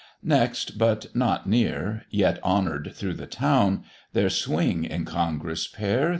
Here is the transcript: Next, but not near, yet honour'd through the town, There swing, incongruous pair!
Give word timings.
Next, 0.23 0.79
but 0.79 1.15
not 1.15 1.47
near, 1.47 2.05
yet 2.09 2.43
honour'd 2.43 2.91
through 2.95 3.13
the 3.13 3.27
town, 3.27 3.83
There 4.13 4.31
swing, 4.31 4.83
incongruous 4.83 5.67
pair! 5.67 6.09